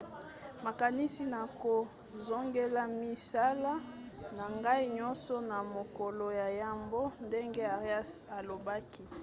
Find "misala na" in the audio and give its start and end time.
2.99-4.43